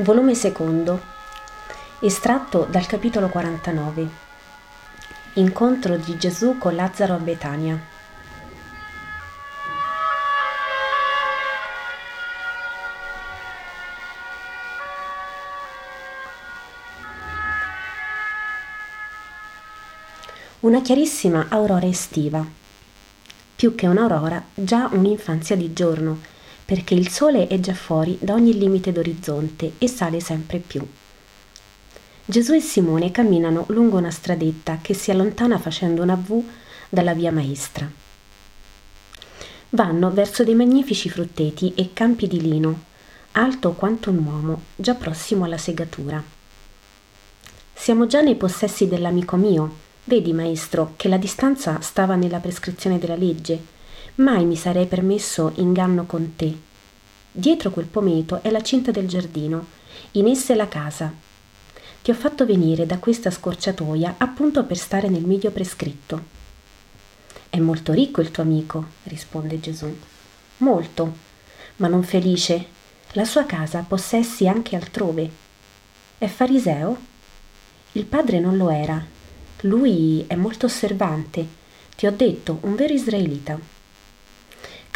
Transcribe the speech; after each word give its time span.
Volume 0.00 0.34
secondo, 0.34 1.00
estratto 2.00 2.66
dal 2.68 2.84
capitolo 2.84 3.28
49. 3.28 4.06
Incontro 5.34 5.96
di 5.96 6.18
Gesù 6.18 6.58
con 6.58 6.74
Lazzaro 6.74 7.14
a 7.14 7.16
Betania. 7.16 7.80
Una 20.60 20.82
chiarissima 20.82 21.46
aurora 21.48 21.86
estiva. 21.86 22.44
Più 23.56 23.74
che 23.74 23.86
un'aurora, 23.86 24.44
già 24.52 24.90
un'infanzia 24.92 25.56
di 25.56 25.72
giorno 25.72 26.34
perché 26.66 26.94
il 26.94 27.08
sole 27.08 27.46
è 27.46 27.60
già 27.60 27.74
fuori 27.74 28.18
da 28.20 28.34
ogni 28.34 28.58
limite 28.58 28.90
d'orizzonte 28.90 29.74
e 29.78 29.86
sale 29.86 30.18
sempre 30.18 30.58
più. 30.58 30.84
Gesù 32.24 32.54
e 32.54 32.60
Simone 32.60 33.12
camminano 33.12 33.66
lungo 33.68 33.98
una 33.98 34.10
stradetta 34.10 34.80
che 34.82 34.92
si 34.92 35.12
allontana 35.12 35.58
facendo 35.58 36.02
una 36.02 36.16
V 36.16 36.42
dalla 36.88 37.14
via 37.14 37.30
maestra. 37.30 37.88
Vanno 39.70 40.10
verso 40.10 40.42
dei 40.42 40.56
magnifici 40.56 41.08
frutteti 41.08 41.72
e 41.76 41.90
campi 41.92 42.26
di 42.26 42.40
lino, 42.40 42.82
alto 43.32 43.72
quanto 43.74 44.10
un 44.10 44.24
uomo, 44.26 44.62
già 44.74 44.94
prossimo 44.94 45.44
alla 45.44 45.58
segatura. 45.58 46.20
Siamo 47.72 48.08
già 48.08 48.22
nei 48.22 48.34
possessi 48.34 48.88
dell'amico 48.88 49.36
mio. 49.36 49.84
Vedi, 50.02 50.32
maestro, 50.32 50.94
che 50.96 51.06
la 51.08 51.16
distanza 51.16 51.80
stava 51.80 52.16
nella 52.16 52.38
prescrizione 52.38 52.98
della 52.98 53.16
legge 53.16 53.74
Mai 54.16 54.46
mi 54.46 54.56
sarei 54.56 54.86
permesso 54.86 55.52
inganno 55.56 56.06
con 56.06 56.36
te. 56.36 56.56
Dietro 57.30 57.70
quel 57.70 57.84
pometo 57.84 58.40
è 58.42 58.50
la 58.50 58.62
cinta 58.62 58.90
del 58.90 59.06
giardino, 59.06 59.66
in 60.12 60.26
essa 60.26 60.54
è 60.54 60.56
la 60.56 60.68
casa. 60.68 61.12
Ti 62.00 62.10
ho 62.10 62.14
fatto 62.14 62.46
venire 62.46 62.86
da 62.86 62.96
questa 62.98 63.30
scorciatoia 63.30 64.14
appunto 64.16 64.64
per 64.64 64.78
stare 64.78 65.10
nel 65.10 65.26
meglio 65.26 65.50
prescritto. 65.50 66.22
È 67.50 67.58
molto 67.58 67.92
ricco 67.92 68.22
il 68.22 68.30
tuo 68.30 68.42
amico, 68.42 68.86
risponde 69.02 69.60
Gesù. 69.60 69.94
Molto, 70.58 71.16
ma 71.76 71.88
non 71.88 72.02
felice. 72.02 72.68
La 73.12 73.26
sua 73.26 73.44
casa 73.44 73.84
possessi 73.86 74.48
anche 74.48 74.76
altrove. 74.76 75.30
È 76.16 76.26
fariseo? 76.26 76.96
Il 77.92 78.06
padre 78.06 78.40
non 78.40 78.56
lo 78.56 78.70
era. 78.70 79.04
Lui 79.60 80.24
è 80.26 80.36
molto 80.36 80.64
osservante. 80.64 81.46
Ti 81.94 82.06
ho 82.06 82.12
detto, 82.12 82.60
un 82.62 82.76
vero 82.76 82.94
israelita. 82.94 83.75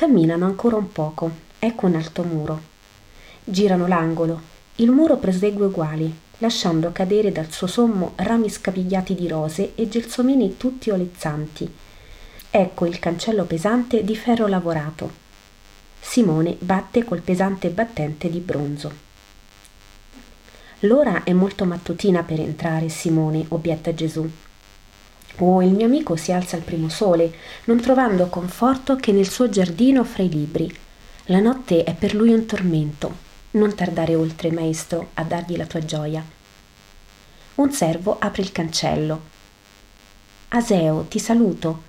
Camminano 0.00 0.46
ancora 0.46 0.76
un 0.76 0.90
poco. 0.90 1.30
Ecco 1.58 1.84
un 1.84 1.94
alto 1.94 2.22
muro. 2.22 2.58
Girano 3.44 3.86
l'angolo. 3.86 4.40
Il 4.76 4.90
muro 4.90 5.18
prosegue 5.18 5.66
uguali, 5.66 6.10
lasciando 6.38 6.90
cadere 6.90 7.32
dal 7.32 7.52
suo 7.52 7.66
sommo 7.66 8.12
rami 8.16 8.48
scapigliati 8.48 9.14
di 9.14 9.28
rose 9.28 9.74
e 9.74 9.90
gelsomini 9.90 10.56
tutti 10.56 10.88
olezzanti. 10.88 11.70
Ecco 12.50 12.86
il 12.86 12.98
cancello 12.98 13.44
pesante 13.44 14.02
di 14.02 14.16
ferro 14.16 14.46
lavorato. 14.46 15.10
Simone 16.00 16.56
batte 16.58 17.04
col 17.04 17.20
pesante 17.20 17.68
battente 17.68 18.30
di 18.30 18.38
bronzo. 18.38 18.90
L'ora 20.78 21.24
è 21.24 21.34
molto 21.34 21.66
mattutina 21.66 22.22
per 22.22 22.40
entrare, 22.40 22.88
Simone, 22.88 23.44
obietta 23.48 23.92
Gesù. 23.92 24.26
Oh, 25.42 25.62
il 25.62 25.72
mio 25.72 25.86
amico 25.86 26.16
si 26.16 26.32
alza 26.32 26.56
al 26.56 26.62
primo 26.62 26.90
sole, 26.90 27.32
non 27.64 27.80
trovando 27.80 28.26
conforto 28.26 28.96
che 28.96 29.10
nel 29.10 29.28
suo 29.28 29.48
giardino 29.48 30.04
fra 30.04 30.22
i 30.22 30.28
libri. 30.28 30.70
La 31.26 31.40
notte 31.40 31.82
è 31.82 31.94
per 31.94 32.14
lui 32.14 32.34
un 32.34 32.44
tormento. 32.44 33.28
Non 33.52 33.74
tardare 33.74 34.14
oltre, 34.14 34.52
maestro, 34.52 35.12
a 35.14 35.22
dargli 35.22 35.56
la 35.56 35.64
tua 35.64 35.82
gioia. 35.82 36.22
Un 37.54 37.72
servo 37.72 38.18
apre 38.18 38.42
il 38.42 38.52
cancello. 38.52 39.20
Aseo, 40.48 41.06
ti 41.08 41.18
saluto. 41.18 41.84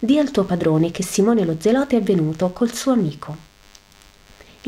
Di 0.00 0.18
al 0.18 0.32
tuo 0.32 0.42
padrone 0.42 0.90
che 0.90 1.04
Simone 1.04 1.44
lo 1.44 1.54
zelote 1.56 1.98
è 1.98 2.02
venuto 2.02 2.50
col 2.50 2.72
suo 2.72 2.92
amico. 2.92 3.47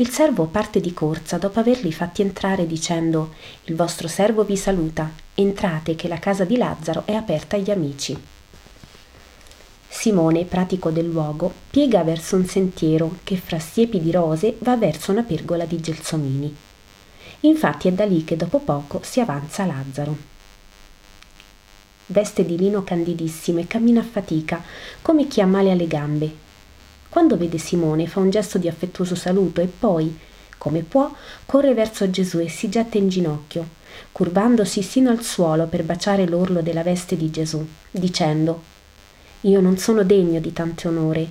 Il 0.01 0.09
servo 0.09 0.45
parte 0.45 0.79
di 0.79 0.95
corsa 0.95 1.37
dopo 1.37 1.59
averli 1.59 1.91
fatti 1.91 2.23
entrare 2.23 2.65
dicendo 2.65 3.35
Il 3.65 3.75
vostro 3.75 4.07
servo 4.07 4.43
vi 4.43 4.57
saluta, 4.57 5.11
entrate 5.35 5.93
che 5.93 6.07
la 6.07 6.17
casa 6.17 6.43
di 6.43 6.57
Lazzaro 6.57 7.03
è 7.05 7.13
aperta 7.13 7.55
agli 7.55 7.69
amici. 7.69 8.19
Simone, 9.87 10.45
pratico 10.45 10.89
del 10.89 11.05
luogo, 11.05 11.53
piega 11.69 12.03
verso 12.03 12.35
un 12.35 12.47
sentiero 12.47 13.17
che 13.23 13.37
fra 13.37 13.59
siepi 13.59 14.01
di 14.01 14.09
rose 14.09 14.55
va 14.61 14.75
verso 14.75 15.11
una 15.11 15.21
pergola 15.21 15.65
di 15.65 15.79
gelsomini. 15.79 16.55
Infatti 17.41 17.87
è 17.87 17.91
da 17.91 18.03
lì 18.03 18.23
che 18.23 18.35
dopo 18.35 18.57
poco 18.57 19.01
si 19.03 19.19
avanza 19.19 19.67
Lazzaro. 19.67 20.17
Veste 22.07 22.43
di 22.43 22.57
lino 22.57 22.83
candidissimo 22.83 23.59
e 23.59 23.67
cammina 23.67 23.99
a 23.99 24.03
fatica, 24.03 24.63
come 25.03 25.27
chi 25.27 25.41
ha 25.41 25.45
male 25.45 25.69
alle 25.69 25.85
gambe, 25.85 26.49
quando 27.11 27.35
vede 27.35 27.57
Simone 27.57 28.07
fa 28.07 28.21
un 28.21 28.29
gesto 28.29 28.57
di 28.57 28.69
affettuoso 28.69 29.15
saluto 29.15 29.59
e 29.59 29.67
poi, 29.67 30.17
come 30.57 30.81
può, 30.81 31.13
corre 31.45 31.73
verso 31.73 32.09
Gesù 32.09 32.39
e 32.39 32.47
si 32.47 32.69
getta 32.69 32.97
in 32.97 33.09
ginocchio, 33.09 33.67
curvandosi 34.13 34.81
sino 34.81 35.09
al 35.09 35.21
suolo 35.21 35.65
per 35.67 35.83
baciare 35.83 36.25
l'orlo 36.25 36.61
della 36.61 36.83
veste 36.83 37.17
di 37.17 37.29
Gesù, 37.29 37.67
dicendo 37.91 38.61
Io 39.41 39.59
non 39.59 39.77
sono 39.77 40.03
degno 40.03 40.39
di 40.39 40.53
tanto 40.53 40.87
onore, 40.87 41.27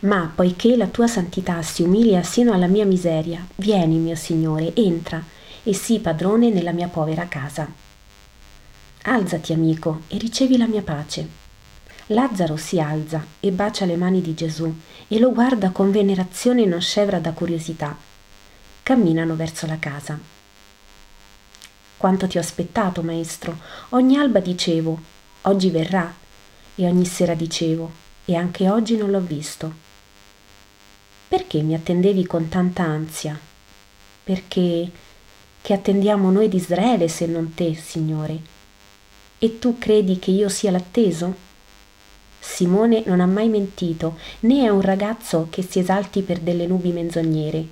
ma 0.00 0.32
poiché 0.34 0.76
la 0.76 0.88
tua 0.88 1.06
santità 1.06 1.62
si 1.62 1.82
umilia 1.82 2.24
sino 2.24 2.52
alla 2.52 2.66
mia 2.66 2.84
miseria, 2.84 3.46
vieni, 3.54 3.98
mio 3.98 4.16
Signore, 4.16 4.74
entra 4.74 5.22
e 5.62 5.72
sii 5.72 6.00
padrone 6.00 6.50
nella 6.50 6.72
mia 6.72 6.88
povera 6.88 7.28
casa. 7.28 7.72
Alzati, 9.02 9.52
amico, 9.52 10.00
e 10.08 10.18
ricevi 10.18 10.56
la 10.56 10.66
mia 10.66 10.82
pace. 10.82 11.39
Lazzaro 12.12 12.56
si 12.56 12.80
alza 12.80 13.24
e 13.38 13.52
bacia 13.52 13.84
le 13.84 13.94
mani 13.94 14.20
di 14.20 14.34
Gesù 14.34 14.72
e 15.06 15.18
lo 15.20 15.30
guarda 15.32 15.70
con 15.70 15.92
venerazione 15.92 16.64
non 16.64 16.80
scevra 16.80 17.20
da 17.20 17.30
curiosità. 17.30 17.96
Camminano 18.82 19.36
verso 19.36 19.66
la 19.66 19.78
casa. 19.78 20.18
Quanto 21.96 22.26
ti 22.26 22.36
ho 22.36 22.40
aspettato, 22.40 23.02
maestro. 23.02 23.56
Ogni 23.90 24.16
alba 24.16 24.40
dicevo, 24.40 24.98
oggi 25.42 25.70
verrà, 25.70 26.12
e 26.74 26.86
ogni 26.86 27.04
sera 27.04 27.34
dicevo, 27.34 27.92
e 28.24 28.34
anche 28.34 28.68
oggi 28.68 28.96
non 28.96 29.12
l'ho 29.12 29.20
visto. 29.20 29.72
Perché 31.28 31.62
mi 31.62 31.74
attendevi 31.74 32.26
con 32.26 32.48
tanta 32.48 32.82
ansia? 32.82 33.38
Perché 34.24 34.90
che 35.62 35.72
attendiamo 35.72 36.32
noi 36.32 36.48
di 36.48 36.56
Israele 36.56 37.06
se 37.06 37.26
non 37.26 37.54
te, 37.54 37.72
Signore? 37.76 38.40
E 39.38 39.60
tu 39.60 39.78
credi 39.78 40.18
che 40.18 40.32
io 40.32 40.48
sia 40.48 40.72
l'atteso? 40.72 41.48
Simone 42.60 43.04
non 43.06 43.20
ha 43.20 43.26
mai 43.26 43.48
mentito, 43.48 44.18
né 44.40 44.64
è 44.64 44.68
un 44.68 44.82
ragazzo 44.82 45.46
che 45.48 45.62
si 45.62 45.78
esalti 45.78 46.20
per 46.20 46.40
delle 46.40 46.66
nubi 46.66 46.92
menzognere. 46.92 47.64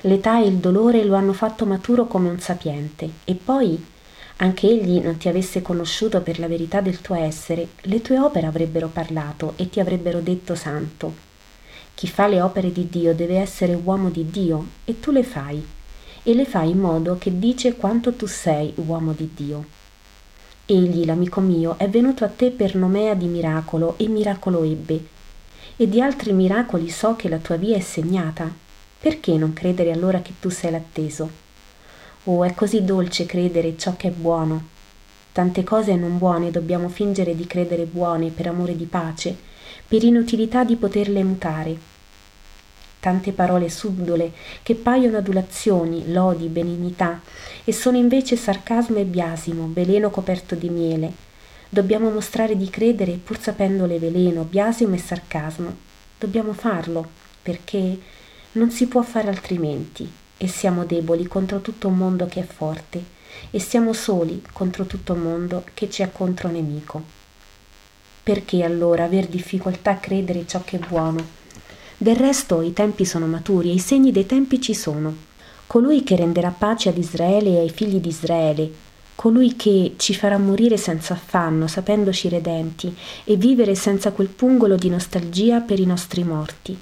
L'età 0.00 0.40
e 0.40 0.46
il 0.46 0.56
dolore 0.56 1.04
lo 1.04 1.14
hanno 1.14 1.34
fatto 1.34 1.66
maturo 1.66 2.06
come 2.06 2.30
un 2.30 2.40
sapiente, 2.40 3.10
e 3.24 3.34
poi, 3.34 3.84
anche 4.36 4.66
egli 4.66 4.98
non 4.98 5.18
ti 5.18 5.28
avesse 5.28 5.60
conosciuto 5.60 6.22
per 6.22 6.38
la 6.38 6.48
verità 6.48 6.80
del 6.80 7.02
tuo 7.02 7.16
essere, 7.16 7.68
le 7.82 8.00
tue 8.00 8.18
opere 8.18 8.46
avrebbero 8.46 8.88
parlato 8.88 9.52
e 9.56 9.68
ti 9.68 9.78
avrebbero 9.78 10.20
detto 10.20 10.54
santo. 10.54 11.12
Chi 11.94 12.08
fa 12.08 12.26
le 12.26 12.40
opere 12.40 12.72
di 12.72 12.88
Dio 12.88 13.14
deve 13.14 13.36
essere 13.36 13.74
uomo 13.74 14.08
di 14.08 14.30
Dio, 14.30 14.68
e 14.86 15.00
tu 15.00 15.10
le 15.10 15.22
fai, 15.22 15.62
e 16.22 16.32
le 16.32 16.46
fai 16.46 16.70
in 16.70 16.78
modo 16.78 17.18
che 17.18 17.38
dice 17.38 17.76
quanto 17.76 18.14
tu 18.14 18.24
sei 18.24 18.72
uomo 18.76 19.12
di 19.12 19.30
Dio. 19.34 19.82
Egli, 20.66 21.04
l'amico 21.04 21.40
mio, 21.40 21.76
è 21.76 21.90
venuto 21.90 22.24
a 22.24 22.28
te 22.28 22.50
per 22.50 22.74
nomea 22.74 23.12
di 23.12 23.26
miracolo 23.26 23.98
e 23.98 24.08
miracolo 24.08 24.62
ebbe. 24.62 24.98
E 25.76 25.86
di 25.86 26.00
altri 26.00 26.32
miracoli 26.32 26.88
so 26.88 27.16
che 27.16 27.28
la 27.28 27.36
tua 27.36 27.56
via 27.56 27.76
è 27.76 27.80
segnata. 27.80 28.50
Perché 28.98 29.36
non 29.36 29.52
credere 29.52 29.92
allora 29.92 30.22
che 30.22 30.32
tu 30.40 30.48
sei 30.48 30.70
l'atteso? 30.70 31.30
Oh, 32.24 32.44
è 32.44 32.54
così 32.54 32.82
dolce 32.82 33.26
credere 33.26 33.76
ciò 33.76 33.94
che 33.96 34.08
è 34.08 34.10
buono. 34.10 34.68
Tante 35.32 35.64
cose 35.64 35.96
non 35.96 36.16
buone 36.16 36.50
dobbiamo 36.50 36.88
fingere 36.88 37.36
di 37.36 37.46
credere 37.46 37.84
buone 37.84 38.30
per 38.30 38.46
amore 38.46 38.74
di 38.74 38.86
pace, 38.86 39.36
per 39.86 40.02
inutilità 40.02 40.64
di 40.64 40.76
poterle 40.76 41.22
mutare 41.22 41.92
tante 43.04 43.32
parole 43.32 43.68
subdole 43.68 44.32
che 44.62 44.74
paiono 44.74 45.18
adulazioni, 45.18 46.10
lodi, 46.10 46.46
benignità, 46.46 47.20
e 47.62 47.70
sono 47.70 47.98
invece 47.98 48.34
sarcasmo 48.34 48.96
e 48.96 49.04
biasimo, 49.04 49.68
veleno 49.74 50.08
coperto 50.08 50.54
di 50.54 50.70
miele. 50.70 51.12
Dobbiamo 51.68 52.08
mostrare 52.08 52.56
di 52.56 52.70
credere 52.70 53.20
pur 53.22 53.38
sapendole 53.38 53.98
veleno, 53.98 54.44
biasimo 54.44 54.94
e 54.94 54.98
sarcasmo. 54.98 55.76
Dobbiamo 56.18 56.54
farlo, 56.54 57.06
perché 57.42 58.00
non 58.52 58.70
si 58.70 58.86
può 58.86 59.02
fare 59.02 59.28
altrimenti, 59.28 60.10
e 60.38 60.48
siamo 60.48 60.86
deboli 60.86 61.26
contro 61.26 61.60
tutto 61.60 61.88
un 61.88 61.98
mondo 61.98 62.24
che 62.24 62.40
è 62.40 62.46
forte, 62.46 63.04
e 63.50 63.58
siamo 63.58 63.92
soli 63.92 64.42
contro 64.50 64.86
tutto 64.86 65.12
un 65.12 65.20
mondo 65.20 65.62
che 65.74 65.90
ci 65.90 66.00
è 66.00 66.10
contro 66.10 66.48
nemico. 66.48 67.02
Perché 68.22 68.64
allora 68.64 69.04
aver 69.04 69.26
difficoltà 69.26 69.90
a 69.90 69.96
credere 69.96 70.46
ciò 70.46 70.62
che 70.64 70.78
è 70.78 70.86
buono? 70.86 71.43
Del 71.96 72.16
resto 72.16 72.60
i 72.60 72.72
tempi 72.72 73.04
sono 73.04 73.26
maturi 73.26 73.70
e 73.70 73.74
i 73.74 73.78
segni 73.78 74.10
dei 74.10 74.26
tempi 74.26 74.60
ci 74.60 74.74
sono. 74.74 75.32
colui 75.66 76.04
che 76.04 76.16
renderà 76.16 76.50
pace 76.50 76.90
ad 76.90 76.98
Israele 76.98 77.50
e 77.50 77.58
ai 77.60 77.70
figli 77.70 77.98
di 77.98 78.08
Israele, 78.08 78.70
colui 79.14 79.56
che 79.56 79.94
ci 79.96 80.14
farà 80.14 80.38
morire 80.38 80.76
senza 80.76 81.14
affanno, 81.14 81.66
sapendoci 81.66 82.28
redenti, 82.28 82.94
e 83.24 83.36
vivere 83.36 83.74
senza 83.74 84.12
quel 84.12 84.28
pungolo 84.28 84.76
di 84.76 84.88
nostalgia 84.90 85.60
per 85.60 85.80
i 85.80 85.86
nostri 85.86 86.22
morti. 86.22 86.78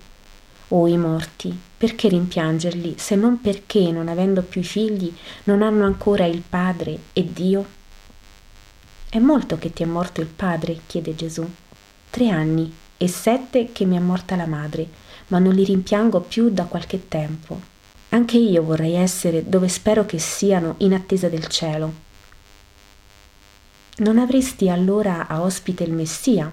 Oh 0.69 0.87
i 0.87 0.97
morti, 0.97 1.56
perché 1.76 2.08
rimpiangerli 2.08 2.94
se 2.97 3.15
non 3.15 3.41
perché, 3.41 3.91
non 3.93 4.08
avendo 4.08 4.43
più 4.43 4.62
figli, 4.62 5.12
non 5.44 5.62
hanno 5.62 5.85
ancora 5.85 6.25
il 6.25 6.43
Padre 6.47 6.99
e 7.12 7.31
Dio? 7.32 7.67
È 9.08 9.19
molto 9.19 9.58
che 9.58 9.73
ti 9.73 9.82
è 9.82 9.87
morto 9.87 10.23
il 10.23 10.29
Padre? 10.29 10.81
chiede 10.87 11.15
Gesù. 11.15 11.47
Tre 12.08 12.29
anni 12.31 12.73
e 12.97 13.08
sette 13.08 13.73
che 13.73 13.85
mi 13.85 13.97
è 13.97 14.00
morta 14.00 14.37
la 14.37 14.47
madre, 14.47 14.88
ma 15.32 15.38
non 15.38 15.55
li 15.55 15.64
rimpiango 15.64 16.20
più 16.20 16.50
da 16.50 16.64
qualche 16.64 17.08
tempo. 17.08 17.58
Anche 18.11 18.37
io 18.37 18.62
vorrei 18.62 18.93
essere 18.93 19.49
dove 19.49 19.67
spero 19.69 20.05
che 20.05 20.19
siano 20.19 20.75
in 20.79 20.93
attesa 20.93 21.31
del 21.31 21.46
cielo. 21.46 22.11
Non 23.96 24.19
avresti 24.19 24.69
allora 24.69 25.26
a 25.26 25.40
ospite 25.40 25.84
il 25.84 25.93
Messia? 25.93 26.52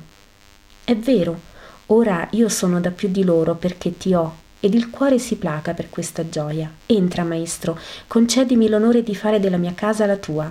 È 0.85 0.95
vero, 0.95 1.39
ora 1.87 2.25
io 2.31 2.47
sono 2.47 2.79
da 2.79 2.91
più 2.91 3.09
di 3.09 3.25
loro 3.25 3.55
perché 3.55 3.97
ti 3.97 4.13
ho 4.13 4.47
ed 4.61 4.73
il 4.73 4.89
cuore 4.89 5.19
si 5.19 5.35
placa 5.35 5.73
per 5.73 5.89
questa 5.89 6.29
gioia. 6.29 6.71
Entra, 6.85 7.25
maestro, 7.25 7.77
concedimi 8.07 8.69
l'onore 8.69 9.03
di 9.03 9.15
fare 9.15 9.41
della 9.41 9.57
mia 9.57 9.73
casa 9.73 10.05
la 10.05 10.17
tua. 10.17 10.49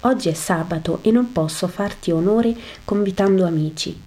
Oggi 0.00 0.28
è 0.28 0.34
sabato 0.34 1.00
e 1.02 1.10
non 1.10 1.32
posso 1.32 1.66
farti 1.66 2.12
onore 2.12 2.54
convitando 2.84 3.44
amici. 3.44 4.05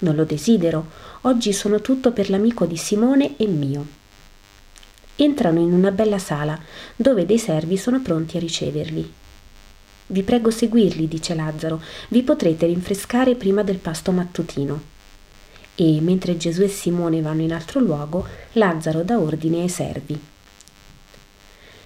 Non 0.00 0.14
lo 0.14 0.24
desidero, 0.24 0.86
oggi 1.22 1.52
sono 1.52 1.80
tutto 1.80 2.12
per 2.12 2.30
l'amico 2.30 2.66
di 2.66 2.76
Simone 2.76 3.36
e 3.36 3.46
mio. 3.46 3.86
Entrano 5.16 5.60
in 5.60 5.72
una 5.72 5.90
bella 5.90 6.18
sala 6.18 6.58
dove 6.94 7.26
dei 7.26 7.38
servi 7.38 7.76
sono 7.76 8.00
pronti 8.00 8.36
a 8.36 8.40
riceverli. 8.40 9.12
Vi 10.06 10.22
prego 10.22 10.50
seguirli, 10.50 11.08
dice 11.08 11.34
Lazzaro, 11.34 11.82
vi 12.08 12.22
potrete 12.22 12.66
rinfrescare 12.66 13.34
prima 13.34 13.62
del 13.62 13.78
pasto 13.78 14.12
mattutino 14.12 14.96
e 15.80 16.00
mentre 16.00 16.36
Gesù 16.36 16.62
e 16.62 16.68
Simone 16.68 17.20
vanno 17.20 17.42
in 17.42 17.52
altro 17.52 17.78
luogo, 17.78 18.26
Lazzaro 18.54 19.04
dà 19.04 19.16
ordine 19.20 19.60
ai 19.60 19.68
servi. 19.68 20.18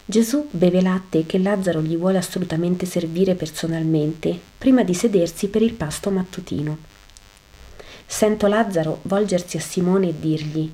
Gesù 0.06 0.48
beve 0.50 0.80
latte 0.80 1.26
che 1.26 1.36
Lazzaro 1.36 1.82
gli 1.82 1.98
vuole 1.98 2.16
assolutamente 2.16 2.86
servire 2.86 3.34
personalmente 3.34 4.38
prima 4.56 4.82
di 4.82 4.94
sedersi 4.94 5.48
per 5.48 5.60
il 5.60 5.74
pasto 5.74 6.08
mattutino. 6.08 6.91
Sento 8.12 8.46
Lazzaro 8.46 8.98
volgersi 9.04 9.56
a 9.56 9.60
Simone 9.60 10.10
e 10.10 10.14
dirgli 10.20 10.70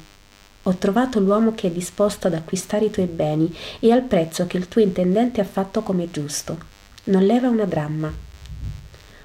Ho 0.64 0.74
trovato 0.74 1.20
l'uomo 1.20 1.54
che 1.54 1.68
è 1.68 1.70
disposto 1.70 2.26
ad 2.26 2.34
acquistare 2.34 2.86
i 2.86 2.90
tuoi 2.90 3.06
beni 3.06 3.56
e 3.78 3.92
al 3.92 4.02
prezzo 4.02 4.48
che 4.48 4.56
il 4.56 4.66
tuo 4.66 4.80
intendente 4.80 5.40
ha 5.40 5.44
fatto 5.44 5.82
come 5.82 6.10
giusto. 6.10 6.58
Non 7.04 7.22
leva 7.22 7.48
una 7.48 7.64
dramma. 7.64 8.12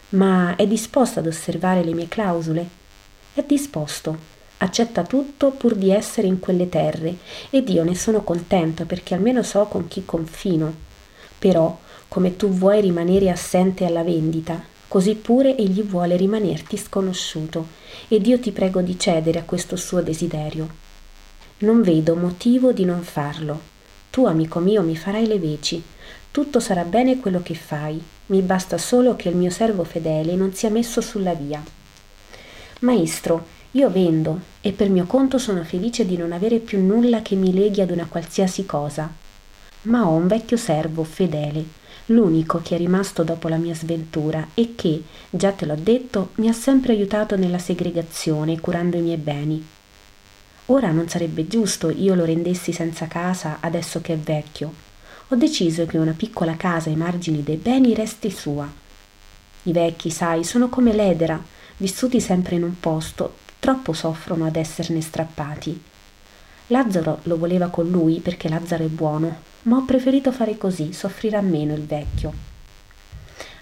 Ma 0.09 0.55
è 0.55 0.67
disposto 0.67 1.19
ad 1.19 1.25
osservare 1.25 1.83
le 1.83 1.95
mie 1.95 2.07
clausole? 2.07 2.67
È 3.33 3.43
disposto, 3.45 4.15
accetta 4.57 5.01
tutto 5.01 5.49
pur 5.49 5.73
di 5.73 5.89
essere 5.89 6.27
in 6.27 6.37
quelle 6.37 6.69
terre 6.69 7.17
ed 7.49 7.67
io 7.67 7.83
ne 7.83 7.95
sono 7.95 8.21
contento 8.21 8.85
perché 8.85 9.15
almeno 9.15 9.41
so 9.41 9.65
con 9.65 9.87
chi 9.87 10.05
confino. 10.05 10.71
Però, 11.39 11.79
come 12.07 12.35
tu 12.35 12.47
vuoi 12.49 12.79
rimanere 12.79 13.31
assente 13.31 13.85
alla 13.85 14.03
vendita, 14.03 14.71
così 14.93 15.15
pure 15.15 15.57
egli 15.57 15.81
vuole 15.81 16.15
rimanerti 16.15 16.77
sconosciuto 16.77 17.65
ed 18.09 18.27
io 18.27 18.39
ti 18.39 18.51
prego 18.51 18.79
di 18.81 18.99
cedere 18.99 19.39
a 19.39 19.43
questo 19.43 19.75
suo 19.75 20.03
desiderio. 20.03 20.69
Non 21.61 21.81
vedo 21.81 22.15
motivo 22.15 22.71
di 22.71 22.85
non 22.85 23.01
farlo. 23.01 23.59
Tu, 24.11 24.25
amico 24.25 24.59
mio, 24.59 24.83
mi 24.83 24.95
farai 24.95 25.25
le 25.25 25.39
veci. 25.39 25.81
Tutto 26.29 26.59
sarà 26.59 26.83
bene 26.83 27.19
quello 27.19 27.41
che 27.41 27.55
fai. 27.55 27.99
Mi 28.27 28.41
basta 28.41 28.77
solo 28.77 29.15
che 29.15 29.29
il 29.29 29.35
mio 29.35 29.49
servo 29.49 29.83
fedele 29.83 30.35
non 30.35 30.53
sia 30.53 30.69
messo 30.69 31.01
sulla 31.01 31.33
via. 31.33 31.59
Maestro, 32.81 33.47
io 33.71 33.89
vendo 33.89 34.41
e 34.61 34.73
per 34.73 34.89
mio 34.89 35.07
conto 35.07 35.39
sono 35.39 35.63
felice 35.63 36.05
di 36.05 36.17
non 36.17 36.31
avere 36.31 36.59
più 36.59 36.79
nulla 36.79 37.23
che 37.23 37.33
mi 37.33 37.51
leghi 37.51 37.81
ad 37.81 37.89
una 37.89 38.05
qualsiasi 38.05 38.67
cosa. 38.67 39.11
Ma 39.83 40.07
ho 40.07 40.11
un 40.11 40.27
vecchio 40.27 40.55
servo 40.55 41.03
fedele, 41.03 41.81
l'unico 42.07 42.59
che 42.61 42.75
è 42.75 42.77
rimasto 42.77 43.23
dopo 43.23 43.47
la 43.47 43.57
mia 43.57 43.73
sventura 43.73 44.49
e 44.53 44.73
che, 44.75 45.03
già 45.29 45.51
te 45.51 45.65
l'ho 45.65 45.77
detto, 45.77 46.31
mi 46.35 46.49
ha 46.49 46.53
sempre 46.53 46.93
aiutato 46.93 47.37
nella 47.37 47.59
segregazione, 47.59 48.59
curando 48.59 48.97
i 48.97 49.01
miei 49.01 49.17
beni. 49.17 49.65
Ora 50.67 50.91
non 50.91 51.07
sarebbe 51.07 51.47
giusto 51.47 51.89
io 51.89 52.15
lo 52.15 52.25
rendessi 52.25 52.71
senza 52.71 53.07
casa 53.07 53.57
adesso 53.59 54.01
che 54.01 54.13
è 54.13 54.17
vecchio. 54.17 54.73
Ho 55.29 55.35
deciso 55.35 55.85
che 55.85 55.97
una 55.97 56.13
piccola 56.13 56.55
casa 56.55 56.89
ai 56.89 56.95
margini 56.95 57.43
dei 57.43 57.57
beni 57.57 57.93
resti 57.93 58.29
sua. 58.29 58.69
I 59.63 59.71
vecchi, 59.71 60.09
sai, 60.09 60.43
sono 60.43 60.69
come 60.69 60.93
l'edera, 60.93 61.41
vissuti 61.77 62.19
sempre 62.19 62.55
in 62.55 62.63
un 62.63 62.79
posto, 62.79 63.35
troppo 63.59 63.93
soffrono 63.93 64.45
ad 64.45 64.55
esserne 64.55 65.01
strappati. 65.01 65.81
Lazzaro 66.67 67.19
lo 67.23 67.37
voleva 67.37 67.67
con 67.67 67.89
lui 67.89 68.19
perché 68.19 68.47
Lazzaro 68.49 68.83
è 68.83 68.87
buono, 68.87 69.51
ma 69.63 69.77
ho 69.77 69.83
preferito 69.83 70.31
fare 70.31 70.57
così, 70.57 70.93
soffrirà 70.93 71.41
meno 71.41 71.73
il 71.73 71.85
vecchio. 71.85 72.33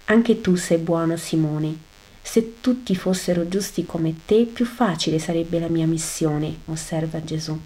Anche 0.06 0.40
tu 0.40 0.56
sei 0.56 0.78
buono, 0.78 1.16
Simone. 1.16 1.90
Se 2.20 2.60
tutti 2.60 2.94
fossero 2.94 3.48
giusti 3.48 3.84
come 3.84 4.14
te, 4.24 4.44
più 4.44 4.64
facile 4.64 5.18
sarebbe 5.18 5.58
la 5.58 5.68
mia 5.68 5.86
missione, 5.86 6.58
osserva 6.66 7.22
Gesù. 7.22 7.58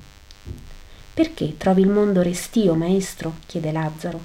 Perché 1.14 1.56
trovi 1.56 1.82
il 1.82 1.88
mondo 1.88 2.22
restio, 2.22 2.74
maestro? 2.74 3.36
chiede 3.46 3.72
Lazzaro. 3.72 4.20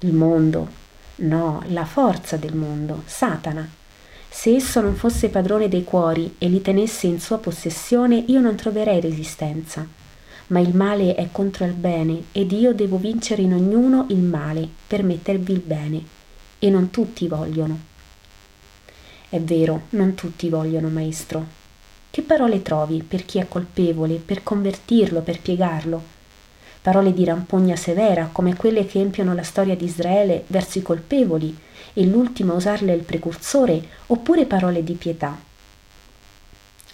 Il 0.00 0.14
mondo? 0.14 0.86
No, 1.16 1.62
la 1.68 1.84
forza 1.84 2.36
del 2.36 2.54
mondo, 2.54 3.02
Satana. 3.04 3.68
Se 4.28 4.54
esso 4.54 4.80
non 4.80 4.94
fosse 4.94 5.28
padrone 5.28 5.68
dei 5.68 5.84
cuori 5.84 6.36
e 6.38 6.48
li 6.48 6.62
tenesse 6.62 7.06
in 7.06 7.20
sua 7.20 7.38
possessione, 7.38 8.24
io 8.28 8.40
non 8.40 8.54
troverei 8.54 9.00
resistenza. 9.00 9.86
Ma 10.48 10.60
il 10.60 10.74
male 10.74 11.14
è 11.14 11.28
contro 11.30 11.64
il 11.64 11.72
bene 11.72 12.24
ed 12.32 12.52
io 12.52 12.72
devo 12.72 12.96
vincere 12.96 13.42
in 13.42 13.52
ognuno 13.52 14.06
il 14.08 14.20
male 14.20 14.68
per 14.86 15.02
mettervi 15.02 15.52
il 15.52 15.60
bene. 15.60 16.02
E 16.58 16.70
non 16.70 16.90
tutti 16.90 17.28
vogliono. 17.28 17.78
È 19.28 19.38
vero, 19.40 19.82
non 19.90 20.14
tutti 20.14 20.48
vogliono, 20.48 20.88
maestro. 20.88 21.46
Che 22.10 22.22
parole 22.22 22.62
trovi 22.62 23.02
per 23.02 23.26
chi 23.26 23.38
è 23.38 23.46
colpevole, 23.46 24.16
per 24.16 24.42
convertirlo, 24.42 25.20
per 25.20 25.40
piegarlo? 25.40 26.02
Parole 26.80 27.12
di 27.12 27.24
rampogna 27.24 27.76
severa, 27.76 28.30
come 28.32 28.56
quelle 28.56 28.86
che 28.86 28.98
empiono 28.98 29.34
la 29.34 29.42
storia 29.42 29.76
di 29.76 29.84
Israele 29.84 30.44
verso 30.46 30.78
i 30.78 30.82
colpevoli, 30.82 31.54
e 31.92 32.06
l'ultimo 32.06 32.54
a 32.54 32.56
usarle 32.56 32.92
è 32.92 32.96
il 32.96 33.02
precursore, 33.02 33.86
oppure 34.06 34.46
parole 34.46 34.82
di 34.82 34.94
pietà. 34.94 35.38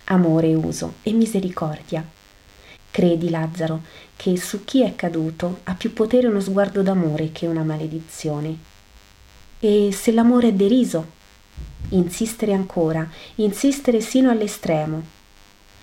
Amore 0.07 0.55
uso 0.55 0.95
e 1.03 1.13
misericordia. 1.13 2.05
Credi, 2.95 3.29
Lazzaro, 3.29 3.83
che 4.15 4.37
su 4.37 4.65
chi 4.65 4.85
è 4.85 4.95
caduto 4.95 5.63
ha 5.65 5.75
più 5.75 5.93
potere 5.93 6.29
uno 6.29 6.39
sguardo 6.39 6.81
d'amore 6.81 7.33
che 7.33 7.49
una 7.49 7.65
maledizione. 7.65 8.57
E 9.59 9.91
se 9.91 10.13
l'amore 10.13 10.51
è 10.51 10.53
deriso? 10.53 11.05
Insistere 11.89 12.53
ancora, 12.53 13.05
insistere 13.35 14.01
sino 14.01 14.31
all'estremo. 14.31 15.03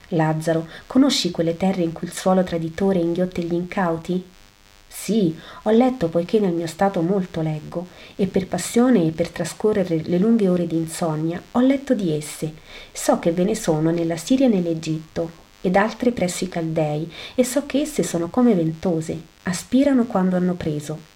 Lazzaro, 0.08 0.70
conosci 0.88 1.32
quelle 1.32 1.58
terre 1.58 1.82
in 1.82 1.92
cui 1.92 2.08
il 2.08 2.14
suolo 2.14 2.44
traditore 2.44 3.00
inghiotte 3.00 3.42
gli 3.42 3.56
incauti? 3.56 4.24
Sì, 4.88 5.38
ho 5.64 5.72
letto 5.72 6.08
poiché 6.08 6.40
nel 6.40 6.54
mio 6.54 6.68
stato 6.68 7.02
molto 7.02 7.42
leggo, 7.42 7.88
e 8.16 8.28
per 8.28 8.48
passione 8.48 9.06
e 9.06 9.12
per 9.12 9.28
trascorrere 9.28 10.02
le 10.02 10.18
lunghe 10.18 10.48
ore 10.48 10.66
di 10.66 10.78
insonnia 10.78 11.42
ho 11.52 11.60
letto 11.60 11.94
di 11.94 12.14
esse. 12.14 12.54
So 12.94 13.20
che 13.20 13.34
ve 13.34 13.44
ne 13.44 13.56
sono 13.56 13.92
nella 13.92 14.16
Siria 14.16 14.46
e 14.46 14.50
nell'Egitto, 14.50 15.50
ed 15.62 15.76
altre 15.76 16.12
presso 16.12 16.44
i 16.44 16.50
Caldei, 16.50 17.12
e 17.36 17.44
so 17.44 17.66
che 17.66 17.82
esse 17.82 18.04
sono 18.04 18.30
come 18.30 18.54
ventose, 18.54 19.20
aspirano 19.44 20.06
quando 20.06 20.36
hanno 20.36 20.54
preso. 20.54 21.10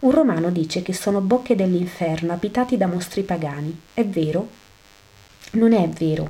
Un 0.00 0.10
romano 0.10 0.50
dice 0.50 0.82
che 0.82 0.92
sono 0.92 1.20
bocche 1.20 1.54
dell'inferno 1.54 2.32
abitati 2.32 2.76
da 2.76 2.86
mostri 2.86 3.22
pagani. 3.22 3.80
È 3.94 4.04
vero? 4.04 4.48
Non 5.52 5.72
è 5.72 5.88
vero. 5.88 6.28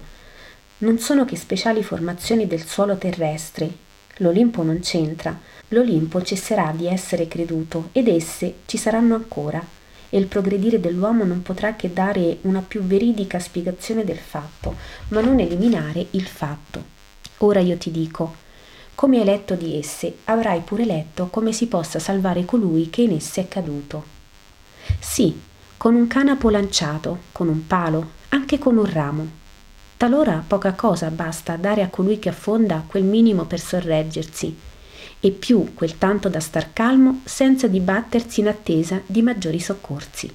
Non 0.79 0.99
sono 0.99 1.25
che 1.25 1.37
speciali 1.37 1.83
formazioni 1.83 2.47
del 2.47 2.67
suolo 2.67 2.97
terrestre. 2.97 3.71
L'Olimpo 4.17 4.63
non 4.63 4.81
c'entra 4.81 5.39
l'Olimpo 5.73 6.23
cesserà 6.23 6.73
di 6.75 6.87
essere 6.87 7.29
creduto 7.29 7.89
ed 7.93 8.09
esse 8.09 8.57
ci 8.67 8.77
saranno 8.77 9.15
ancora, 9.15 9.65
e 10.11 10.19
il 10.19 10.27
progredire 10.27 10.79
dell'uomo 10.79 11.25
non 11.25 11.43
potrà 11.43 11.75
che 11.75 11.93
dare 11.93 12.39
una 12.43 12.61
più 12.61 12.83
veridica 12.83 13.39
spiegazione 13.39 14.05
del 14.05 14.19
fatto, 14.19 14.77
ma 15.09 15.21
non 15.23 15.41
eliminare 15.41 16.07
il 16.11 16.27
fatto. 16.27 17.01
Ora 17.45 17.59
io 17.59 17.77
ti 17.77 17.91
dico, 17.91 18.37
come 18.95 19.19
hai 19.19 19.25
letto 19.25 19.57
di 19.57 19.77
esse, 19.77 20.19
avrai 20.25 20.61
pure 20.61 20.85
letto 20.85 21.27
come 21.27 21.53
si 21.53 21.67
possa 21.67 21.99
salvare 21.99 22.45
colui 22.45 22.89
che 22.89 23.03
in 23.03 23.11
esse 23.13 23.41
è 23.41 23.49
caduto. 23.49 24.05
Sì, 25.01 25.41
con 25.77 25.97
un 25.97 26.07
canapo 26.07 26.51
lanciato, 26.51 27.23
con 27.33 27.49
un 27.49 27.67
palo, 27.67 28.11
anche 28.29 28.59
con 28.59 28.77
un 28.77 28.89
ramo. 28.89 29.41
Talora 29.97 30.45
poca 30.47 30.75
cosa 30.75 31.11
basta 31.11 31.57
dare 31.57 31.83
a 31.83 31.89
colui 31.89 32.21
che 32.21 32.29
affonda 32.29 32.85
quel 32.87 33.03
minimo 33.03 33.45
per 33.45 33.59
sorreggersi, 33.59 34.57
e 35.19 35.31
più 35.33 35.75
quel 35.75 35.99
tanto 35.99 36.29
da 36.29 36.39
star 36.39 36.73
calmo 36.73 37.23
senza 37.25 37.67
dibattersi 37.67 38.39
in 38.39 38.49
attesa 38.49 39.03
di 39.05 39.21
maggiori 39.21 39.59
soccorsi. 39.59 40.33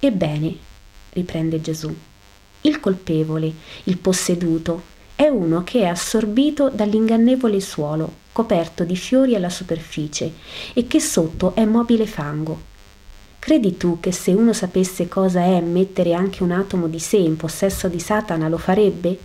Ebbene, 0.00 0.56
riprende 1.10 1.60
Gesù, 1.60 1.96
il 2.62 2.80
colpevole, 2.80 3.52
il 3.84 3.98
posseduto, 3.98 4.96
è 5.18 5.26
uno 5.26 5.64
che 5.64 5.80
è 5.80 5.86
assorbito 5.86 6.68
dall'ingannevole 6.68 7.58
suolo, 7.58 8.08
coperto 8.30 8.84
di 8.84 8.94
fiori 8.94 9.34
alla 9.34 9.50
superficie, 9.50 10.32
e 10.74 10.86
che 10.86 11.00
sotto 11.00 11.56
è 11.56 11.64
mobile 11.64 12.06
fango. 12.06 12.60
Credi 13.40 13.76
tu 13.76 13.98
che 13.98 14.12
se 14.12 14.30
uno 14.30 14.52
sapesse 14.52 15.08
cosa 15.08 15.40
è 15.40 15.60
mettere 15.60 16.14
anche 16.14 16.44
un 16.44 16.52
atomo 16.52 16.86
di 16.86 17.00
sé 17.00 17.16
in 17.16 17.34
possesso 17.34 17.88
di 17.88 17.98
Satana 17.98 18.48
lo 18.48 18.58
farebbe? 18.58 19.18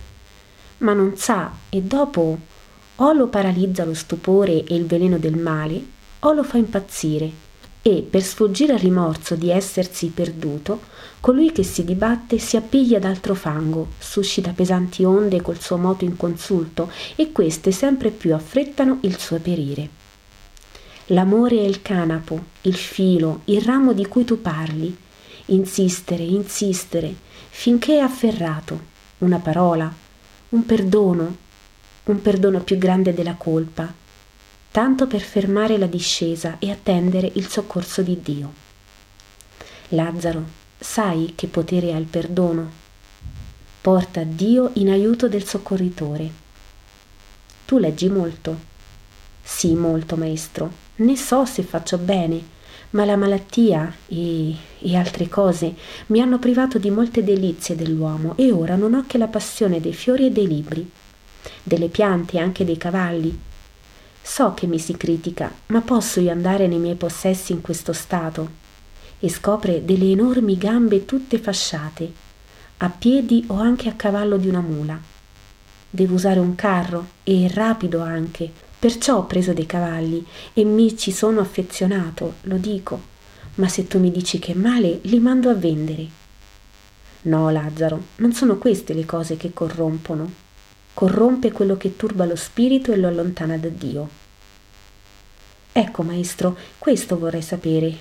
Ma 0.78 0.94
non 0.94 1.12
sa 1.14 1.52
e 1.68 1.80
dopo 1.80 2.38
o 2.96 3.12
lo 3.12 3.28
paralizza 3.28 3.84
lo 3.84 3.94
stupore 3.94 4.64
e 4.64 4.74
il 4.74 4.86
veleno 4.86 5.18
del 5.18 5.36
male, 5.36 5.80
o 6.18 6.32
lo 6.32 6.42
fa 6.42 6.56
impazzire 6.56 7.43
e, 7.86 8.00
per 8.08 8.22
sfuggire 8.22 8.72
al 8.72 8.78
rimorso 8.78 9.34
di 9.34 9.50
essersi 9.50 10.06
perduto, 10.06 10.80
colui 11.20 11.52
che 11.52 11.62
si 11.62 11.84
dibatte 11.84 12.38
si 12.38 12.56
appiglia 12.56 12.98
d'altro 12.98 13.34
fango, 13.34 13.88
suscita 13.98 14.52
pesanti 14.52 15.04
onde 15.04 15.42
col 15.42 15.60
suo 15.60 15.76
moto 15.76 16.06
inconsulto 16.06 16.90
e 17.14 17.30
queste 17.30 17.72
sempre 17.72 18.08
più 18.08 18.32
affrettano 18.32 19.00
il 19.02 19.18
suo 19.18 19.38
perire. 19.38 19.88
L'amore 21.08 21.58
è 21.58 21.64
il 21.64 21.82
canapo, 21.82 22.42
il 22.62 22.74
filo, 22.74 23.42
il 23.44 23.60
ramo 23.60 23.92
di 23.92 24.06
cui 24.06 24.24
tu 24.24 24.40
parli. 24.40 24.96
Insistere, 25.46 26.22
insistere, 26.22 27.14
finché 27.50 27.96
è 27.96 28.00
afferrato. 28.00 28.80
Una 29.18 29.40
parola, 29.40 29.92
un 30.48 30.64
perdono, 30.64 31.36
un 32.04 32.22
perdono 32.22 32.60
più 32.60 32.78
grande 32.78 33.12
della 33.12 33.34
colpa, 33.34 33.92
tanto 34.74 35.06
per 35.06 35.20
fermare 35.20 35.78
la 35.78 35.86
discesa 35.86 36.56
e 36.58 36.68
attendere 36.68 37.30
il 37.34 37.46
soccorso 37.46 38.02
di 38.02 38.18
Dio. 38.20 38.52
Lazzaro, 39.90 40.42
sai 40.76 41.34
che 41.36 41.46
potere 41.46 41.92
ha 41.92 41.96
il 41.96 42.06
perdono? 42.06 42.68
Porta 43.80 44.24
Dio 44.24 44.70
in 44.72 44.90
aiuto 44.90 45.28
del 45.28 45.44
soccorritore. 45.44 46.28
Tu 47.64 47.78
leggi 47.78 48.08
molto? 48.08 48.58
Sì, 49.44 49.74
molto, 49.74 50.16
maestro. 50.16 50.72
Ne 50.96 51.16
so 51.16 51.44
se 51.44 51.62
faccio 51.62 51.96
bene, 51.96 52.42
ma 52.90 53.04
la 53.04 53.16
malattia 53.16 53.94
e, 54.08 54.56
e, 54.80 54.96
altre 54.96 55.28
cose 55.28 55.72
mi 56.06 56.20
hanno 56.20 56.40
privato 56.40 56.78
di 56.78 56.90
molte 56.90 57.22
delizie 57.22 57.76
dell'uomo 57.76 58.36
e 58.36 58.50
ora 58.50 58.74
non 58.74 58.94
ho 58.94 59.04
che 59.06 59.18
la 59.18 59.28
passione 59.28 59.80
dei 59.80 59.94
fiori 59.94 60.26
e 60.26 60.30
dei 60.32 60.48
libri 60.48 60.90
delle 61.62 61.86
piante 61.86 62.38
e 62.38 62.40
anche 62.40 62.64
dei 62.64 62.76
cavalli. 62.76 63.52
So 64.26 64.54
che 64.54 64.66
mi 64.66 64.78
si 64.78 64.96
critica, 64.96 65.52
ma 65.66 65.82
posso 65.82 66.18
io 66.18 66.30
andare 66.30 66.66
nei 66.66 66.78
miei 66.78 66.94
possessi 66.94 67.52
in 67.52 67.60
questo 67.60 67.92
stato? 67.92 68.62
E 69.20 69.28
scopre 69.28 69.84
delle 69.84 70.10
enormi 70.10 70.56
gambe 70.56 71.04
tutte 71.04 71.38
fasciate, 71.38 72.10
a 72.78 72.88
piedi 72.88 73.44
o 73.48 73.60
anche 73.60 73.90
a 73.90 73.92
cavallo 73.92 74.38
di 74.38 74.48
una 74.48 74.62
mula. 74.62 74.98
Devo 75.90 76.14
usare 76.14 76.40
un 76.40 76.54
carro 76.54 77.06
e 77.22 77.50
rapido 77.52 78.00
anche, 78.00 78.50
perciò 78.78 79.18
ho 79.18 79.26
preso 79.26 79.52
dei 79.52 79.66
cavalli 79.66 80.26
e 80.54 80.64
mi 80.64 80.96
ci 80.96 81.12
sono 81.12 81.40
affezionato, 81.40 82.36
lo 82.44 82.56
dico. 82.56 82.98
Ma 83.56 83.68
se 83.68 83.86
tu 83.86 84.00
mi 84.00 84.10
dici 84.10 84.38
che 84.38 84.52
è 84.52 84.56
male, 84.56 85.00
li 85.02 85.18
mando 85.18 85.50
a 85.50 85.54
vendere. 85.54 86.08
No, 87.22 87.50
Lazzaro, 87.50 88.02
non 88.16 88.32
sono 88.32 88.56
queste 88.56 88.94
le 88.94 89.04
cose 89.04 89.36
che 89.36 89.52
corrompono 89.52 90.42
corrompe 90.94 91.52
quello 91.52 91.76
che 91.76 91.96
turba 91.96 92.24
lo 92.24 92.36
spirito 92.36 92.92
e 92.92 92.96
lo 92.96 93.08
allontana 93.08 93.58
da 93.58 93.68
Dio. 93.68 94.08
Ecco, 95.72 96.02
maestro, 96.02 96.56
questo 96.78 97.18
vorrei 97.18 97.42
sapere. 97.42 97.92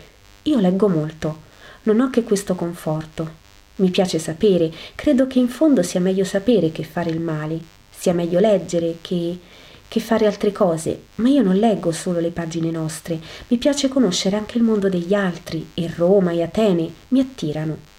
Io 0.44 0.60
leggo 0.60 0.88
molto, 0.88 1.40
non 1.84 2.00
ho 2.00 2.10
che 2.12 2.24
questo 2.24 2.54
conforto. 2.54 3.42
Mi 3.78 3.90
piace 3.90 4.20
sapere, 4.20 4.72
credo 4.94 5.26
che 5.26 5.40
in 5.40 5.50
fondo 5.50 5.82
sia 5.82 6.00
meglio 6.00 6.24
sapere 6.24 6.72
che 6.72 6.84
fare 6.84 7.10
il 7.10 7.20
male, 7.20 7.60
sia 7.90 8.14
meglio 8.14 8.40
leggere 8.40 8.98
che, 9.02 9.40
che 9.88 10.00
fare 10.00 10.28
altre 10.28 10.52
cose, 10.52 11.06
ma 11.16 11.30
io 11.30 11.42
non 11.42 11.56
leggo 11.56 11.92
solo 11.92 12.20
le 12.20 12.30
pagine 12.30 12.70
nostre, 12.70 13.20
mi 13.48 13.58
piace 13.58 13.88
conoscere 13.88 14.36
anche 14.36 14.60
il 14.60 14.64
mondo 14.64 14.88
degli 14.88 15.16
altri 15.16 15.72
e 15.74 15.92
Roma 15.96 16.32
e 16.32 16.44
Atene 16.44 16.92
mi 17.08 17.20
attirano. 17.20 17.93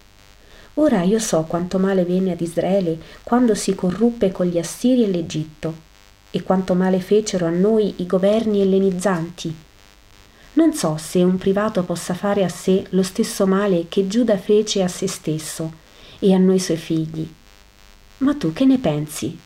Ora 0.77 1.03
io 1.03 1.19
so 1.19 1.43
quanto 1.43 1.79
male 1.79 2.03
venne 2.03 2.33
ad 2.33 2.41
Israele 2.41 2.99
quando 3.23 3.55
si 3.55 3.73
corruppe 3.75 4.31
con 4.31 4.45
gli 4.45 4.57
Assiri 4.57 5.03
e 5.03 5.07
l'Egitto, 5.07 5.73
e 6.31 6.43
quanto 6.43 6.73
male 6.73 6.99
fecero 6.99 7.45
a 7.45 7.49
noi 7.49 7.93
i 7.97 8.05
governi 8.05 8.59
ellenizzanti. 8.59 9.55
Non 10.53 10.73
so 10.73 10.97
se 10.97 11.23
un 11.23 11.37
privato 11.37 11.83
possa 11.83 12.13
fare 12.13 12.43
a 12.43 12.49
sé 12.49 12.85
lo 12.89 13.03
stesso 13.03 13.47
male 13.47 13.85
che 13.87 14.07
Giuda 14.07 14.37
fece 14.37 14.83
a 14.83 14.89
se 14.89 15.07
stesso 15.07 15.83
e 16.19 16.33
a 16.33 16.37
noi 16.37 16.59
suoi 16.59 16.77
figli. 16.77 17.25
Ma 18.17 18.35
tu 18.35 18.51
che 18.51 18.65
ne 18.65 18.77
pensi? 18.77 19.37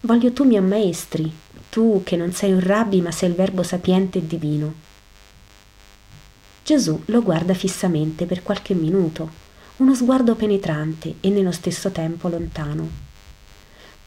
Voglio 0.00 0.32
tu 0.32 0.44
mi 0.44 0.58
ammaestri, 0.58 1.30
tu 1.70 2.02
che 2.04 2.16
non 2.16 2.32
sei 2.32 2.52
un 2.52 2.60
rabbi 2.60 3.00
ma 3.00 3.10
sei 3.10 3.30
il 3.30 3.34
verbo 3.34 3.62
sapiente 3.62 4.18
e 4.18 4.26
divino. 4.26 4.74
Gesù 6.62 7.00
lo 7.06 7.22
guarda 7.22 7.54
fissamente 7.54 8.26
per 8.26 8.42
qualche 8.42 8.74
minuto 8.74 9.44
uno 9.78 9.94
sguardo 9.94 10.34
penetrante 10.34 11.16
e 11.20 11.28
nello 11.28 11.52
stesso 11.52 11.90
tempo 11.90 12.28
lontano. 12.28 12.88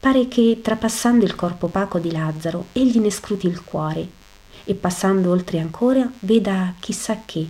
Pare 0.00 0.26
che, 0.26 0.58
trapassando 0.62 1.24
il 1.24 1.36
corpo 1.36 1.66
opaco 1.66 2.00
di 2.00 2.10
Lazzaro, 2.10 2.66
egli 2.72 2.98
ne 2.98 3.10
scruti 3.10 3.46
il 3.46 3.62
cuore 3.62 4.18
e 4.64 4.74
passando 4.74 5.30
oltre 5.30 5.60
ancora 5.60 6.10
veda 6.20 6.74
chissà 6.80 7.22
che. 7.24 7.46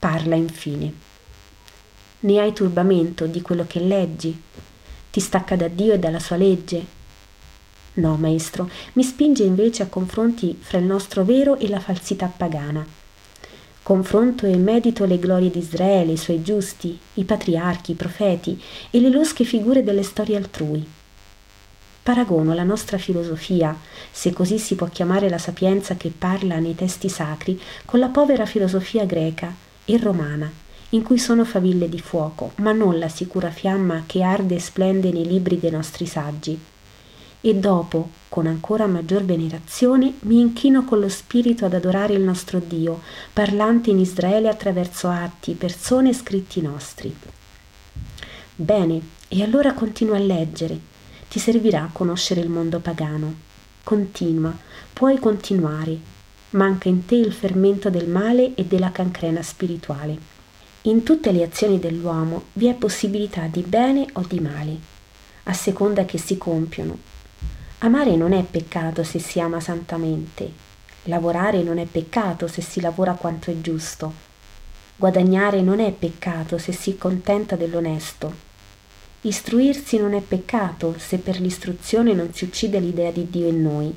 Parla 0.00 0.34
infine. 0.34 0.92
Ne 2.20 2.40
hai 2.40 2.52
turbamento 2.52 3.26
di 3.26 3.40
quello 3.40 3.64
che 3.68 3.78
leggi? 3.78 4.42
Ti 5.10 5.20
stacca 5.20 5.54
da 5.54 5.68
Dio 5.68 5.92
e 5.92 5.98
dalla 6.00 6.18
sua 6.18 6.36
legge? 6.36 7.00
No, 7.94 8.16
maestro, 8.16 8.68
mi 8.94 9.04
spinge 9.04 9.44
invece 9.44 9.84
a 9.84 9.86
confronti 9.86 10.58
fra 10.58 10.78
il 10.78 10.86
nostro 10.86 11.22
vero 11.24 11.56
e 11.56 11.68
la 11.68 11.78
falsità 11.78 12.26
pagana 12.26 13.00
Confronto 13.82 14.46
e 14.46 14.56
medito 14.56 15.04
le 15.06 15.18
glorie 15.18 15.50
di 15.50 15.58
Israele, 15.58 16.12
i 16.12 16.16
suoi 16.16 16.40
giusti, 16.40 16.96
i 17.14 17.24
patriarchi, 17.24 17.90
i 17.90 17.96
profeti 17.96 18.60
e 18.90 19.00
le 19.00 19.10
losche 19.10 19.42
figure 19.42 19.82
delle 19.82 20.04
storie 20.04 20.36
altrui. 20.36 20.86
Paragono 22.00 22.54
la 22.54 22.62
nostra 22.62 22.96
filosofia, 22.96 23.76
se 24.10 24.32
così 24.32 24.60
si 24.60 24.76
può 24.76 24.86
chiamare 24.86 25.28
la 25.28 25.38
sapienza 25.38 25.96
che 25.96 26.12
parla 26.16 26.60
nei 26.60 26.76
testi 26.76 27.08
sacri, 27.08 27.60
con 27.84 27.98
la 27.98 28.08
povera 28.08 28.46
filosofia 28.46 29.04
greca 29.04 29.52
e 29.84 29.98
romana, 29.98 30.48
in 30.90 31.02
cui 31.02 31.18
sono 31.18 31.44
faville 31.44 31.88
di 31.88 31.98
fuoco, 31.98 32.52
ma 32.56 32.70
non 32.70 33.00
la 33.00 33.08
sicura 33.08 33.50
fiamma 33.50 34.04
che 34.06 34.22
arde 34.22 34.54
e 34.54 34.60
splende 34.60 35.10
nei 35.10 35.26
libri 35.26 35.58
dei 35.58 35.70
nostri 35.72 36.06
saggi 36.06 36.70
e 37.44 37.56
dopo, 37.56 38.10
con 38.28 38.46
ancora 38.46 38.86
maggior 38.86 39.24
venerazione, 39.24 40.14
mi 40.20 40.38
inchino 40.38 40.84
con 40.84 41.00
lo 41.00 41.08
spirito 41.08 41.64
ad 41.64 41.74
adorare 41.74 42.14
il 42.14 42.22
nostro 42.22 42.60
Dio, 42.60 43.00
parlante 43.32 43.90
in 43.90 43.98
Israele 43.98 44.48
attraverso 44.48 45.08
atti, 45.08 45.54
persone 45.54 46.10
e 46.10 46.14
scritti 46.14 46.62
nostri. 46.62 47.14
Bene, 48.54 49.00
e 49.26 49.42
allora 49.42 49.72
continua 49.72 50.16
a 50.16 50.20
leggere. 50.20 50.78
Ti 51.28 51.40
servirà 51.40 51.82
a 51.82 51.90
conoscere 51.90 52.40
il 52.40 52.48
mondo 52.48 52.78
pagano. 52.78 53.34
Continua, 53.82 54.56
puoi 54.92 55.18
continuare. 55.18 55.98
Manca 56.50 56.88
in 56.88 57.06
te 57.06 57.16
il 57.16 57.32
fermento 57.32 57.90
del 57.90 58.06
male 58.06 58.54
e 58.54 58.66
della 58.66 58.92
cancrena 58.92 59.42
spirituale. 59.42 60.16
In 60.82 61.02
tutte 61.02 61.32
le 61.32 61.42
azioni 61.42 61.80
dell'uomo 61.80 62.44
vi 62.52 62.68
è 62.68 62.74
possibilità 62.74 63.48
di 63.50 63.62
bene 63.62 64.06
o 64.12 64.24
di 64.28 64.38
male, 64.38 64.78
a 65.44 65.52
seconda 65.52 66.04
che 66.04 66.18
si 66.18 66.38
compiono 66.38 67.10
Amare 67.84 68.14
non 68.14 68.32
è 68.32 68.44
peccato 68.44 69.02
se 69.02 69.18
si 69.18 69.40
ama 69.40 69.58
santamente. 69.58 70.48
Lavorare 71.06 71.64
non 71.64 71.78
è 71.78 71.84
peccato 71.84 72.46
se 72.46 72.62
si 72.62 72.80
lavora 72.80 73.14
quanto 73.14 73.50
è 73.50 73.60
giusto. 73.60 74.12
Guadagnare 74.94 75.62
non 75.62 75.80
è 75.80 75.90
peccato 75.90 76.58
se 76.58 76.70
si 76.70 76.96
contenta 76.96 77.56
dell'onesto. 77.56 78.32
Istruirsi 79.22 79.98
non 79.98 80.14
è 80.14 80.20
peccato 80.20 80.94
se 80.96 81.18
per 81.18 81.40
l'istruzione 81.40 82.12
non 82.12 82.32
si 82.32 82.44
uccide 82.44 82.78
l'idea 82.78 83.10
di 83.10 83.28
Dio 83.28 83.48
in 83.48 83.62
noi. 83.62 83.92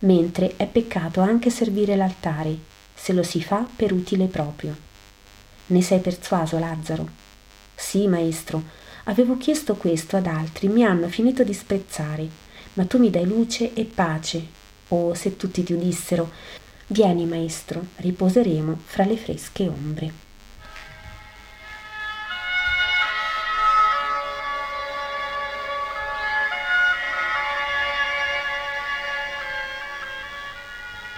Mentre 0.00 0.56
è 0.56 0.66
peccato 0.66 1.20
anche 1.20 1.50
servire 1.50 1.94
l'altare, 1.94 2.58
se 2.96 3.12
lo 3.12 3.22
si 3.22 3.40
fa 3.40 3.64
per 3.76 3.92
utile 3.92 4.26
proprio. 4.26 4.76
Ne 5.66 5.82
sei 5.82 6.00
persuaso, 6.00 6.58
Lazzaro? 6.58 7.08
Sì, 7.76 8.08
maestro, 8.08 8.60
avevo 9.04 9.36
chiesto 9.36 9.76
questo 9.76 10.16
ad 10.16 10.26
altri, 10.26 10.66
mi 10.66 10.82
hanno 10.82 11.06
finito 11.06 11.44
di 11.44 11.54
sprezzare 11.54 12.46
ma 12.78 12.84
tu 12.84 12.98
mi 12.98 13.10
dai 13.10 13.26
luce 13.26 13.74
e 13.74 13.84
pace. 13.84 14.56
O 14.90 15.12
se 15.12 15.36
tutti 15.36 15.64
ti 15.64 15.72
udissero, 15.72 16.30
vieni 16.86 17.26
maestro, 17.26 17.84
riposeremo 17.96 18.78
fra 18.84 19.04
le 19.04 19.16
fresche 19.16 19.66
ombre. 19.66 20.27